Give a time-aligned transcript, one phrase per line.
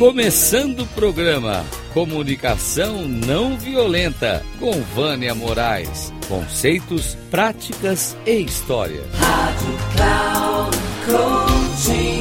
[0.00, 6.10] Começando o programa Comunicação Não Violenta com Vânia Moraes.
[6.26, 9.02] Conceitos, práticas e história.
[9.12, 12.20] Rádio Cloud Coaching.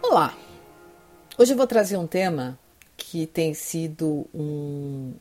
[0.00, 0.32] Olá!
[1.36, 2.56] Hoje eu vou trazer um tema
[2.96, 5.12] que tem sido um,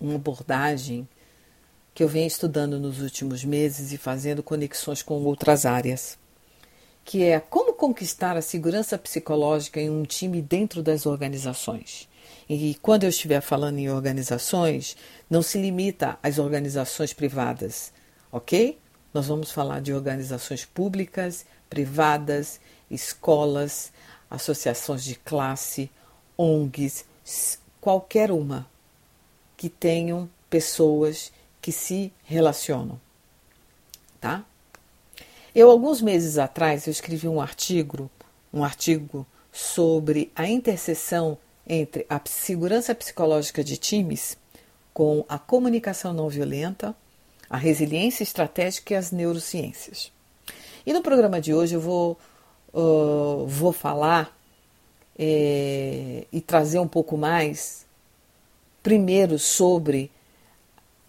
[0.00, 1.06] uma abordagem
[1.96, 6.18] que eu venho estudando nos últimos meses e fazendo conexões com outras áreas,
[7.02, 12.06] que é como conquistar a segurança psicológica em um time dentro das organizações.
[12.46, 14.94] E quando eu estiver falando em organizações,
[15.30, 17.94] não se limita às organizações privadas,
[18.30, 18.78] ok?
[19.14, 22.60] Nós vamos falar de organizações públicas, privadas,
[22.90, 23.90] escolas,
[24.28, 25.90] associações de classe,
[26.36, 27.06] ONGs,
[27.80, 28.68] qualquer uma
[29.56, 31.32] que tenham pessoas
[31.66, 33.00] que se relacionam,
[34.20, 34.44] tá?
[35.52, 38.08] Eu alguns meses atrás eu escrevi um artigo,
[38.54, 44.38] um artigo sobre a interseção entre a segurança psicológica de times
[44.94, 46.94] com a comunicação não violenta,
[47.50, 50.12] a resiliência estratégica e as neurociências.
[50.86, 52.16] E no programa de hoje eu vou,
[52.72, 54.38] uh, vou falar
[55.18, 57.84] é, e trazer um pouco mais,
[58.84, 60.12] primeiro, sobre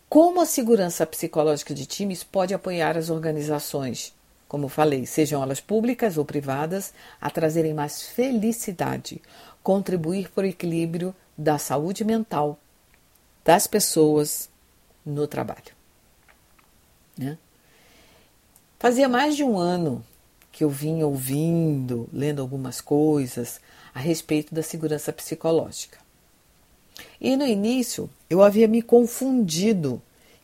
[0.10, 4.14] como a segurança psicológica de times pode apoiar as organizações,
[4.48, 9.22] como falei, sejam elas públicas ou privadas, a trazerem mais felicidade,
[9.62, 12.58] contribuir para o equilíbrio da saúde mental
[13.44, 14.50] das pessoas
[15.06, 15.76] no trabalho.
[17.18, 17.38] Né?
[18.80, 20.06] Fazia mais de um ano
[20.52, 23.60] que eu vinha ouvindo, lendo algumas coisas
[23.94, 26.07] a respeito da segurança psicológica.
[27.20, 30.02] E no início eu havia me confundido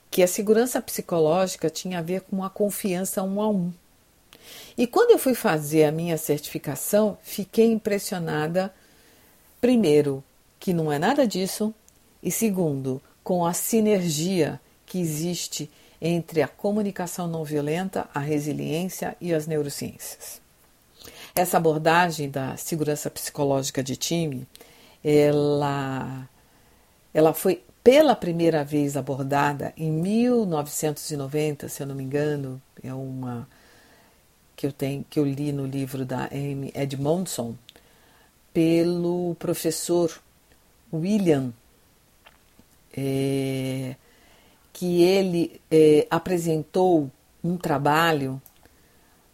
[0.10, 3.74] que a segurança psicológica tinha a ver com a confiança um a um.
[4.78, 8.74] E quando eu fui fazer a minha certificação, fiquei impressionada,
[9.60, 10.24] primeiro,
[10.60, 11.74] que não é nada disso,
[12.22, 15.70] e segundo, com a sinergia que existe
[16.02, 20.42] entre a comunicação não violenta, a resiliência e as neurociências.
[21.34, 24.46] Essa abordagem da segurança psicológica de time,
[25.04, 26.30] ela
[27.14, 33.48] ela foi pela primeira vez abordada em 1990, se eu não me engano, é uma
[34.56, 37.56] que eu tenho que eu li no livro da Amy Edmondson
[38.54, 40.22] pelo professor
[40.94, 41.52] William
[42.96, 43.96] é,
[44.72, 47.10] que ele é, apresentou
[47.44, 48.42] um trabalho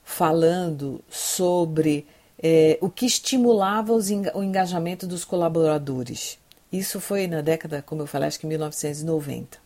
[0.03, 2.07] falando sobre
[2.41, 6.39] é, o que estimulava os, o engajamento dos colaboradores.
[6.71, 9.57] Isso foi na década, como eu falei, acho que 1990.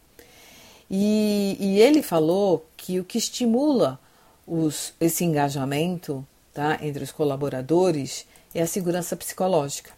[0.89, 3.99] E, e ele falou que o que estimula
[4.45, 9.91] os, esse engajamento tá, entre os colaboradores é a segurança psicológica.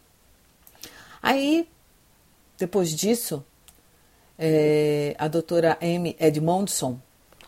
[1.21, 1.67] Aí,
[2.57, 3.43] depois disso,
[4.37, 6.99] é, a doutora Amy Edmondson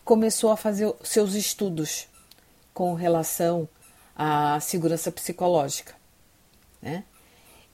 [0.04, 2.08] começou a fazer seus estudos
[2.74, 3.68] com relação
[4.16, 5.96] à segurança psicológica.
[6.82, 7.04] Né?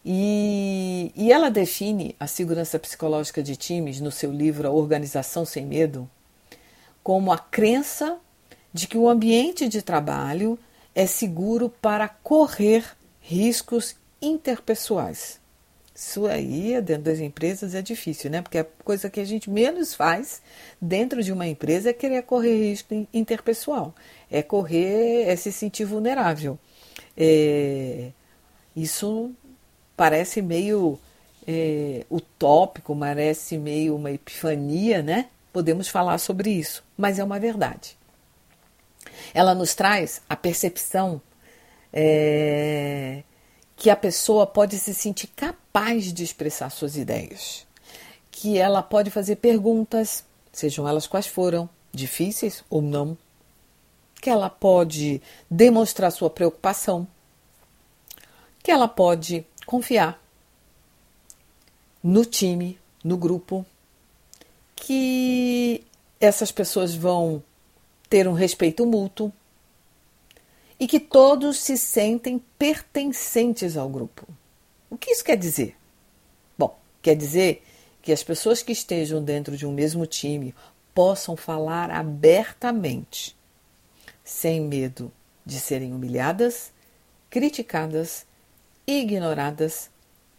[0.06, 5.66] E, e ela define a segurança psicológica de times no seu livro A Organização Sem
[5.66, 6.10] Medo
[7.04, 8.18] como a crença
[8.74, 10.58] de que o ambiente de trabalho
[10.96, 12.86] é seguro para correr
[13.20, 15.40] riscos interpessoais.
[15.94, 18.42] Isso aí, dentro das empresas, é difícil, né?
[18.42, 20.42] Porque a coisa que a gente menos faz
[20.82, 23.94] dentro de uma empresa é querer correr risco interpessoal.
[24.32, 26.58] É correr, é se sentir vulnerável.
[27.16, 28.10] É,
[28.76, 29.32] isso
[29.96, 31.00] parece meio
[31.48, 35.28] é, utópico, parece meio uma epifania, né?
[35.52, 37.98] Podemos falar sobre isso, mas é uma verdade.
[39.34, 41.22] Ela nos traz a percepção
[41.92, 43.24] é,
[43.76, 47.68] que a pessoa pode se sentir capaz de expressar suas ideias,
[48.32, 53.18] que ela pode fazer perguntas, sejam elas quais foram, difíceis ou não,
[54.22, 57.08] que ela pode demonstrar sua preocupação,
[58.64, 60.22] que ela pode confiar
[62.02, 63.66] no time, no grupo,
[64.76, 65.84] que
[66.20, 67.42] essas pessoas vão
[68.10, 69.32] ter um respeito mútuo
[70.80, 74.28] e que todos se sentem pertencentes ao grupo.
[74.90, 75.76] O que isso quer dizer?
[76.58, 77.64] Bom, quer dizer
[78.02, 80.54] que as pessoas que estejam dentro de um mesmo time
[80.94, 83.36] possam falar abertamente,
[84.24, 85.12] sem medo
[85.46, 86.72] de serem humilhadas,
[87.30, 88.26] criticadas
[88.86, 89.90] ignoradas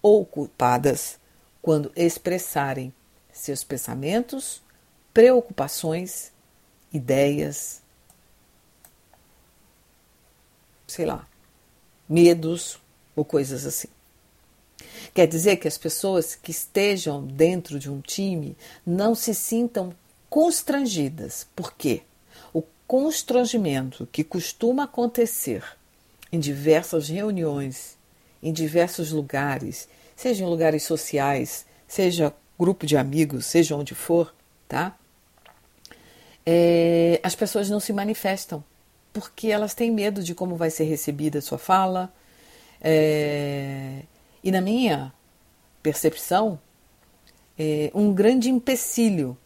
[0.02, 1.18] ou culpadas
[1.62, 2.92] quando expressarem
[3.32, 4.62] seus pensamentos,
[5.12, 6.30] preocupações,
[6.92, 7.82] ideias
[10.94, 11.26] sei lá,
[12.08, 12.78] medos
[13.16, 13.88] ou coisas assim.
[15.12, 18.56] Quer dizer que as pessoas que estejam dentro de um time
[18.86, 19.92] não se sintam
[20.28, 21.46] constrangidas.
[21.54, 22.02] Por quê?
[22.52, 25.64] O constrangimento que costuma acontecer
[26.30, 27.93] em diversas reuniões,
[28.44, 34.32] em diversos lugares, seja em lugares sociais, seja grupo de amigos, seja onde for,
[34.68, 34.96] tá?
[36.46, 38.62] É, as pessoas não se manifestam
[39.14, 42.12] porque elas têm medo de como vai ser recebida a sua fala.
[42.80, 44.02] É,
[44.42, 45.12] e na minha
[45.82, 46.58] percepção,
[47.58, 49.38] é um grande empecilho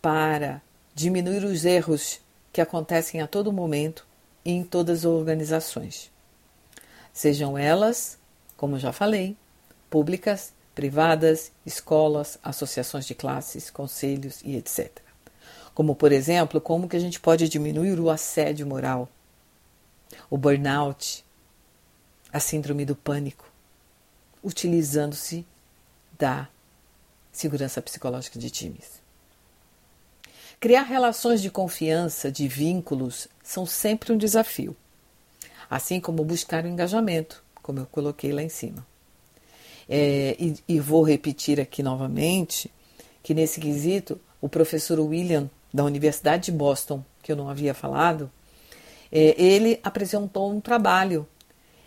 [0.00, 0.62] para
[0.94, 2.20] diminuir os erros
[2.52, 4.06] que acontecem a todo momento
[4.44, 6.13] e em todas as organizações.
[7.14, 8.18] Sejam elas,
[8.56, 9.36] como já falei,
[9.88, 14.90] públicas, privadas, escolas, associações de classes, conselhos e etc.
[15.72, 19.08] Como, por exemplo, como que a gente pode diminuir o assédio moral,
[20.28, 21.24] o burnout,
[22.32, 23.48] a síndrome do pânico,
[24.42, 25.46] utilizando-se
[26.18, 26.48] da
[27.30, 29.00] segurança psicológica de times.
[30.58, 34.76] Criar relações de confiança, de vínculos, são sempre um desafio,
[35.68, 38.86] assim como buscar o engajamento, como eu coloquei lá em cima.
[39.88, 42.70] É, e, e vou repetir aqui novamente
[43.22, 48.30] que nesse quesito o professor William da Universidade de Boston, que eu não havia falado,
[49.10, 51.26] é, ele apresentou um trabalho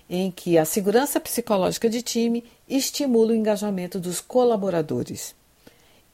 [0.10, 5.36] em que a segurança psicológica de time estimula o engajamento dos colaboradores.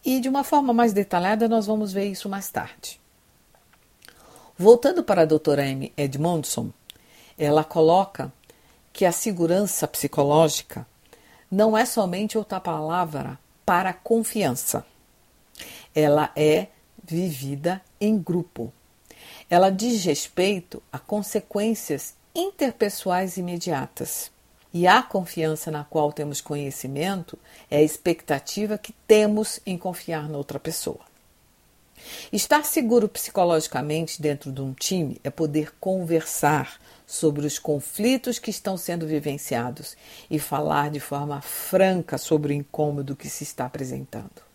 [0.04, 3.00] E de uma forma mais detalhada, nós vamos ver isso mais tarde.
[4.58, 6.72] Voltando para a doutora Amy Edmondson,
[7.38, 8.32] ela coloca
[8.92, 10.86] que a segurança psicológica
[11.50, 14.86] não é somente outra palavra para confiança.
[15.96, 16.68] Ela é
[17.04, 18.72] vivida em grupo.
[19.50, 24.32] Ela diz respeito a consequências interpessoais imediatas.
[24.74, 27.38] E a confiança na qual temos conhecimento
[27.70, 31.02] é a expectativa que temos em confiar noutra pessoa.
[32.32, 38.78] Estar seguro psicologicamente dentro de um time é poder conversar sobre os conflitos que estão
[38.78, 39.96] sendo vivenciados
[40.30, 44.54] e falar de forma franca sobre o incômodo que se está apresentando.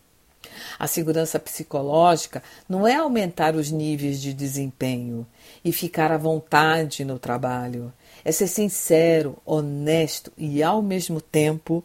[0.78, 5.26] A segurança psicológica não é aumentar os níveis de desempenho
[5.64, 7.92] e ficar à vontade no trabalho.
[8.24, 11.84] É ser sincero, honesto e, ao mesmo tempo,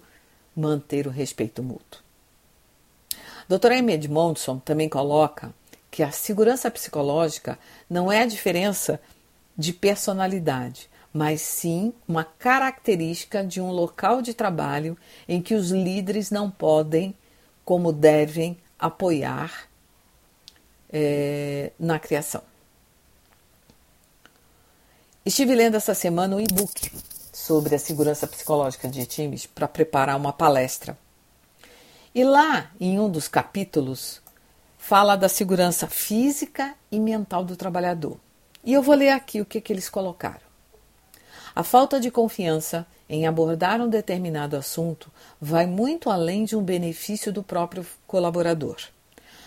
[0.56, 2.02] manter o respeito mútuo.
[3.48, 3.74] Dr.
[3.74, 5.54] Amy Edmondson também coloca
[5.92, 9.00] que a segurança psicológica não é a diferença
[9.58, 14.98] de personalidade, mas sim uma característica de um local de trabalho
[15.28, 17.16] em que os líderes não podem,
[17.64, 19.70] como devem, apoiar
[20.92, 22.42] é, na criação.
[25.26, 26.92] Estive lendo essa semana um e-book
[27.32, 30.98] sobre a segurança psicológica de times para preparar uma palestra.
[32.14, 34.22] E lá, em um dos capítulos,
[34.78, 38.20] fala da segurança física e mental do trabalhador.
[38.64, 40.54] E eu vou ler aqui o que, que eles colocaram.
[41.56, 47.32] A falta de confiança em abordar um determinado assunto vai muito além de um benefício
[47.32, 48.78] do próprio colaborador.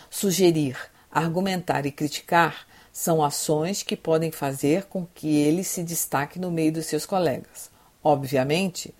[0.09, 0.79] Sugerir,
[1.11, 6.73] argumentar e criticar são ações que podem fazer com que ele se destaque no meio
[6.73, 7.71] dos seus colegas.
[8.03, 8.95] Obviamente,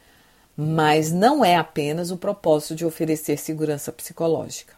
[0.57, 4.75] mas não é apenas o propósito de oferecer segurança psicológica.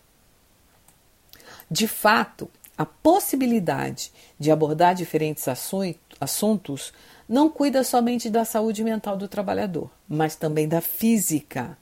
[1.71, 5.45] De fato, a possibilidade de abordar diferentes
[6.21, 6.93] assuntos
[7.29, 11.77] não cuida somente da saúde mental do trabalhador, mas também da física.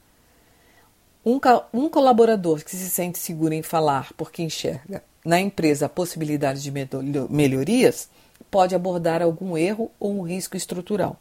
[1.23, 1.39] Um,
[1.71, 6.71] um, colaborador que se sente seguro em falar porque enxerga na empresa a possibilidade de
[7.29, 8.09] melhorias
[8.49, 11.19] pode abordar algum erro ou um risco estrutural.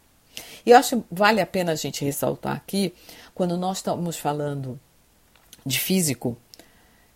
[0.65, 2.95] E eu acho que vale a pena a gente ressaltar aqui,
[3.35, 4.81] quando nós estamos falando
[5.65, 6.37] de físico,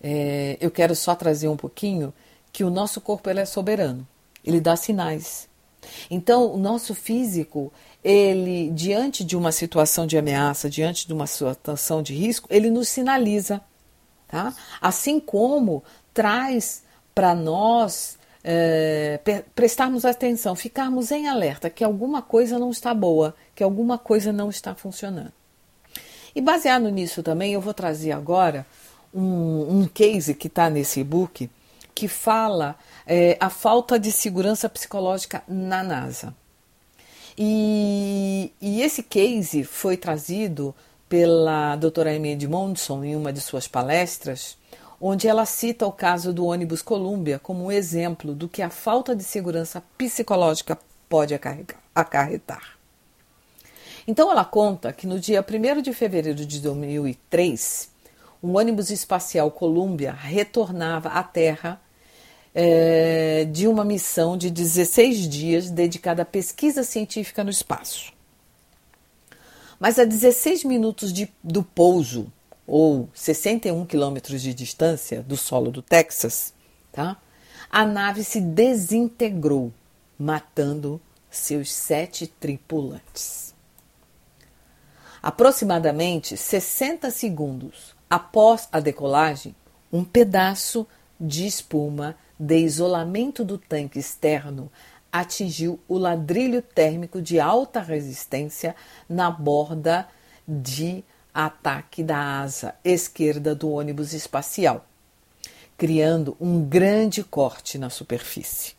[0.02, 2.12] é, eu quero só trazer um pouquinho
[2.52, 4.06] que o nosso corpo ele é soberano,
[4.44, 5.48] ele dá sinais.
[6.10, 7.72] Então, o nosso físico,
[8.04, 12.88] ele, diante de uma situação de ameaça, diante de uma situação de risco, ele nos
[12.88, 13.60] sinaliza.
[14.28, 14.54] Tá?
[14.80, 16.82] Assim como traz
[17.14, 19.20] para nós é,
[19.54, 24.48] prestarmos atenção, ficarmos em alerta que alguma coisa não está boa, que alguma coisa não
[24.48, 25.32] está funcionando.
[26.34, 28.64] E baseado nisso também, eu vou trazer agora
[29.12, 31.50] um, um case que está nesse e-book
[31.94, 36.34] que fala é, a falta de segurança psicológica na NASA.
[37.36, 40.74] E, e esse case foi trazido
[41.08, 44.56] pela doutora Amy Edmondson em uma de suas palestras,
[45.00, 49.16] onde ela cita o caso do ônibus Columbia como um exemplo do que a falta
[49.16, 50.78] de segurança psicológica
[51.08, 51.34] pode
[51.94, 52.78] acarretar.
[54.06, 57.90] Então ela conta que no dia 1 de fevereiro de 2003,
[58.42, 61.80] um ônibus espacial Columbia retornava à Terra
[62.54, 68.12] é, de uma missão de 16 dias dedicada à pesquisa científica no espaço.
[69.78, 72.30] Mas a 16 minutos de, do pouso,
[72.66, 76.52] ou 61 quilômetros de distância do solo do Texas,
[76.92, 77.16] tá?
[77.70, 79.72] a nave se desintegrou,
[80.18, 83.54] matando seus sete tripulantes.
[85.22, 89.54] Aproximadamente 60 segundos após a decolagem,
[89.92, 90.84] um pedaço
[91.18, 94.70] de espuma de isolamento do tanque externo
[95.12, 98.74] atingiu o ladrilho térmico de alta resistência
[99.08, 100.08] na borda
[100.46, 104.84] de ataque da asa esquerda do ônibus espacial,
[105.76, 108.74] criando um grande corte na superfície.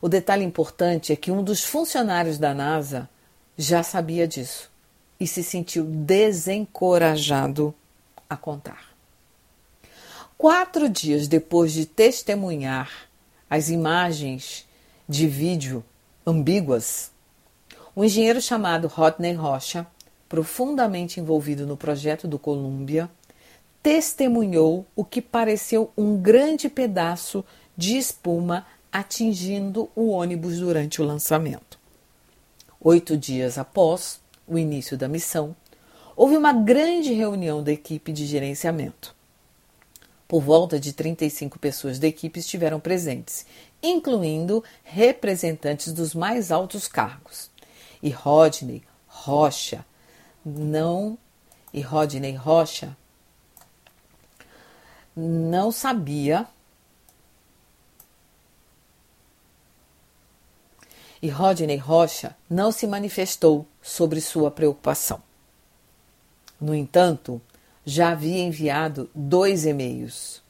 [0.00, 3.08] O detalhe importante é que um dos funcionários da NASA
[3.56, 4.70] já sabia disso
[5.20, 7.74] e se sentiu desencorajado
[8.32, 8.92] a contar.
[10.36, 12.90] Quatro dias depois de testemunhar
[13.48, 14.66] as imagens
[15.08, 15.84] de vídeo
[16.26, 17.12] ambíguas,
[17.94, 19.86] um engenheiro chamado Rodney Rocha,
[20.28, 23.10] profundamente envolvido no projeto do Columbia,
[23.82, 27.44] testemunhou o que pareceu um grande pedaço
[27.76, 31.78] de espuma atingindo o ônibus durante o lançamento.
[32.80, 35.54] Oito dias após o início da missão,
[36.16, 39.14] houve uma grande reunião da equipe de gerenciamento.
[40.28, 43.44] Por volta de 35 pessoas da equipe estiveram presentes,
[43.82, 47.50] incluindo representantes dos mais altos cargos.
[48.02, 49.84] E Rodney Rocha
[50.44, 51.18] não
[51.72, 52.96] e Rodney Rocha
[55.14, 56.46] não sabia
[61.20, 65.22] e Rodney Rocha não se manifestou sobre sua preocupação.
[66.62, 67.42] No entanto,
[67.84, 70.40] já havia enviado dois e-mails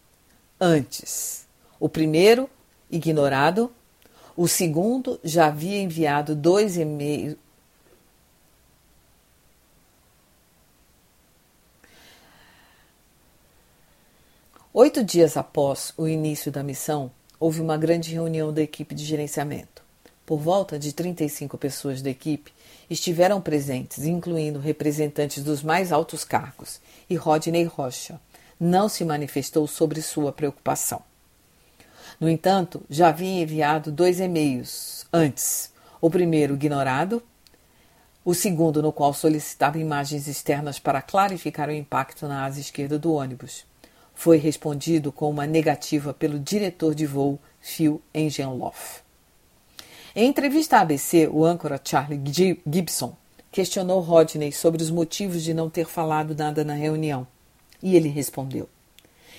[0.61, 1.49] antes.
[1.81, 2.50] O primeiro,
[2.90, 3.73] ignorado.
[4.37, 7.38] O segundo, já havia enviado dois e-mails.
[14.75, 19.81] Oito dias após o início da missão, houve uma grande reunião da equipe de gerenciamento.
[20.32, 22.54] Por volta de 35 pessoas da equipe
[22.88, 28.18] estiveram presentes, incluindo representantes dos mais altos cargos, e Rodney Rocha
[28.58, 31.02] não se manifestou sobre sua preocupação.
[32.18, 35.70] No entanto, já havia enviado dois e-mails antes.
[36.00, 37.22] O primeiro ignorado,
[38.24, 43.12] o segundo no qual solicitava imagens externas para clarificar o impacto na asa esquerda do
[43.12, 43.66] ônibus.
[44.14, 49.02] Foi respondido com uma negativa pelo diretor de voo Phil Engenloff.
[50.14, 52.21] Em entrevista à ABC, o âncora Charlie
[52.71, 53.16] Gibson
[53.50, 57.26] questionou Rodney sobre os motivos de não ter falado nada na reunião.
[57.83, 58.69] E ele respondeu: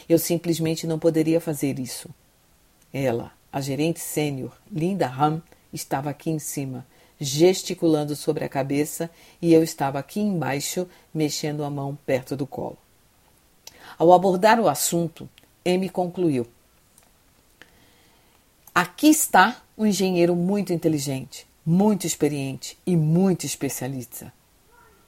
[0.09, 2.09] Eu simplesmente não poderia fazer isso.
[2.91, 6.83] Ela, a gerente sênior, Linda Ham, estava aqui em cima,
[7.19, 12.79] gesticulando sobre a cabeça, e eu estava aqui embaixo, mexendo a mão perto do colo.
[13.95, 15.29] Ao abordar o assunto,
[15.63, 16.47] Amy concluiu:
[18.75, 24.33] Aqui está um engenheiro muito inteligente, muito experiente e muito especialista,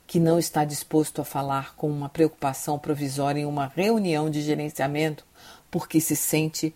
[0.05, 5.25] que não está disposto a falar com uma preocupação provisória em uma reunião de gerenciamento
[5.71, 6.75] porque se sente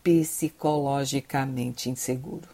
[0.00, 2.48] psicologicamente inseguro.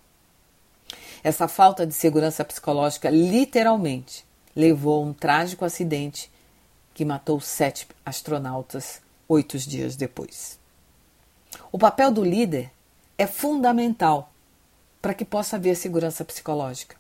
[1.23, 4.25] Essa falta de segurança psicológica literalmente
[4.57, 6.31] levou a um trágico acidente
[6.95, 10.59] que matou sete astronautas oito dias depois.
[11.71, 12.73] O papel do líder
[13.19, 14.33] é fundamental
[15.03, 16.97] para que possa haver segurança psicológica,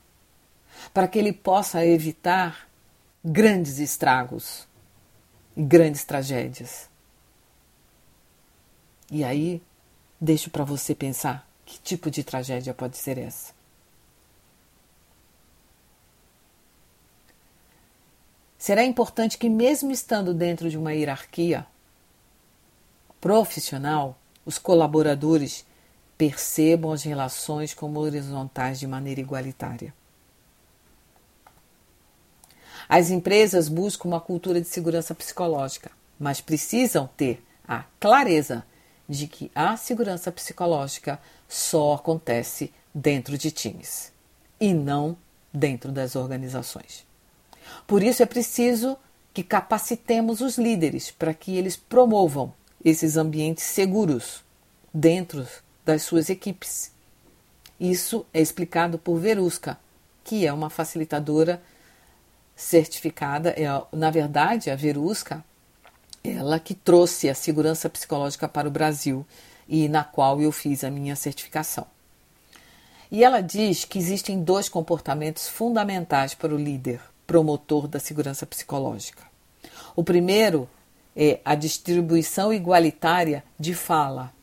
[0.92, 2.68] para que ele possa evitar
[3.24, 4.66] grandes estragos
[5.56, 6.88] e grandes tragédias.
[9.10, 9.62] E aí,
[10.20, 13.56] deixo para você pensar que tipo de tragédia pode ser essa.
[18.58, 21.64] Será importante que, mesmo estando dentro de uma hierarquia
[23.20, 25.64] profissional, os colaboradores
[26.18, 29.94] percebam as relações como horizontais de maneira igualitária.
[32.88, 38.64] As empresas buscam uma cultura de segurança psicológica, mas precisam ter a clareza
[39.08, 44.12] de que a segurança psicológica só acontece dentro de times
[44.60, 45.16] e não
[45.52, 47.06] dentro das organizações.
[47.86, 48.98] Por isso é preciso
[49.32, 52.52] que capacitemos os líderes para que eles promovam
[52.84, 54.42] esses ambientes seguros
[54.92, 55.46] dentro
[55.88, 56.92] das suas equipes.
[57.80, 59.78] Isso é explicado por Verusca,
[60.22, 61.62] que é uma facilitadora
[62.54, 63.54] certificada.
[63.56, 63.64] É,
[63.96, 65.42] na verdade, a Verusca,
[66.22, 69.24] ela que trouxe a segurança psicológica para o Brasil
[69.66, 71.86] e na qual eu fiz a minha certificação.
[73.10, 79.22] E ela diz que existem dois comportamentos fundamentais para o líder promotor da segurança psicológica.
[79.96, 80.68] O primeiro
[81.16, 84.36] é a distribuição igualitária de fala.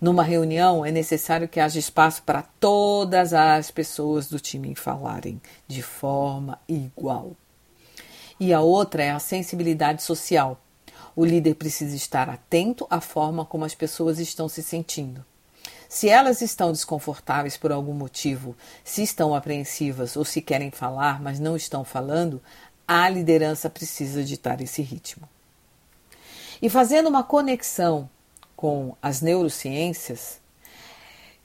[0.00, 5.82] Numa reunião, é necessário que haja espaço para todas as pessoas do time falarem de
[5.82, 7.32] forma igual.
[8.40, 10.60] E a outra é a sensibilidade social.
[11.16, 15.24] O líder precisa estar atento à forma como as pessoas estão se sentindo.
[15.88, 18.54] Se elas estão desconfortáveis por algum motivo,
[18.84, 22.42] se estão apreensivas ou se querem falar, mas não estão falando,
[22.86, 25.28] a liderança precisa ditar esse ritmo.
[26.60, 28.08] E fazendo uma conexão
[28.58, 30.40] com as neurociências,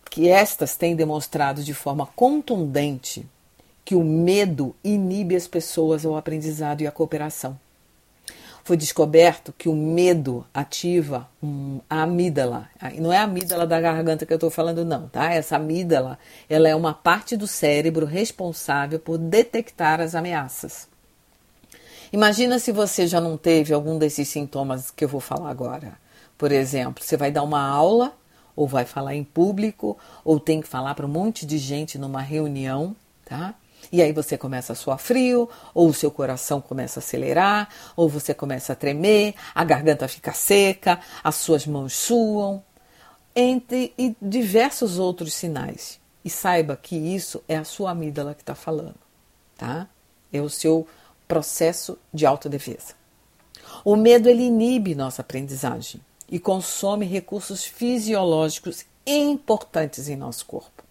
[0.10, 3.24] que estas têm demonstrado de forma contundente
[3.86, 7.56] que o medo inibe as pessoas ao aprendizado e à cooperação.
[8.64, 11.30] Foi descoberto que o medo ativa
[11.88, 12.68] a amígdala.
[12.98, 15.32] Não é a amígdala da garganta que eu estou falando, não, tá?
[15.32, 16.18] Essa amígdala,
[16.50, 20.88] ela é uma parte do cérebro responsável por detectar as ameaças.
[22.12, 26.02] Imagina se você já não teve algum desses sintomas que eu vou falar agora.
[26.38, 28.16] Por exemplo, você vai dar uma aula,
[28.56, 32.22] ou vai falar em público, ou tem que falar para um monte de gente numa
[32.22, 33.56] reunião, tá?
[33.92, 38.08] E aí você começa a suar frio, ou o seu coração começa a acelerar, ou
[38.08, 42.64] você começa a tremer, a garganta fica seca, as suas mãos suam,
[43.36, 46.00] entre e diversos outros sinais.
[46.24, 48.96] E saiba que isso é a sua amígdala que está falando,
[49.58, 49.88] tá?
[50.32, 50.88] É o seu
[51.28, 52.94] processo de autodefesa.
[53.84, 56.00] O medo ele inibe nossa aprendizagem
[56.34, 60.84] e consome recursos fisiológicos importantes em nosso corpo.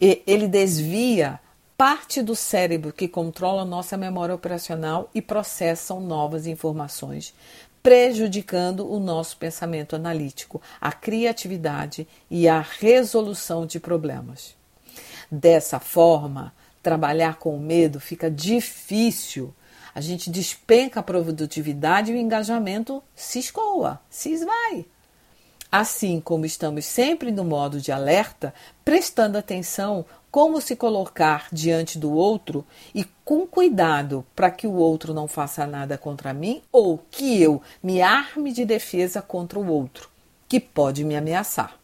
[0.00, 1.38] E ele desvia
[1.76, 7.34] parte do cérebro que controla nossa memória operacional e processam novas informações,
[7.82, 14.56] prejudicando o nosso pensamento analítico, a criatividade e a resolução de problemas.
[15.30, 19.52] Dessa forma, trabalhar com medo fica difícil.
[19.96, 24.84] A gente despenca a produtividade e o engajamento se escoa, se esvai.
[25.72, 28.52] Assim como estamos sempre no modo de alerta,
[28.84, 32.62] prestando atenção como se colocar diante do outro
[32.94, 37.62] e com cuidado para que o outro não faça nada contra mim ou que eu
[37.82, 40.10] me arme de defesa contra o outro,
[40.46, 41.74] que pode me ameaçar.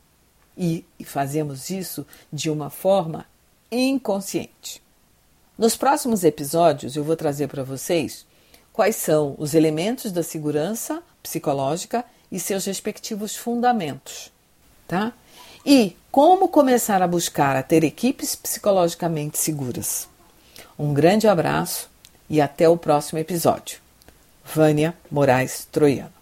[0.55, 3.25] E fazemos isso de uma forma
[3.70, 4.82] inconsciente.
[5.59, 8.27] Nos próximos episódios, eu vou trazer para vocês
[8.73, 14.33] quais são os elementos da segurança psicológica e seus respectivos fundamentos,
[14.88, 15.12] tá?
[15.65, 20.09] E como começar a buscar a ter equipes psicologicamente seguras.
[20.79, 21.91] Um grande abraço
[22.29, 23.79] e até o próximo episódio.
[24.45, 26.21] Vânia Moraes Troiano.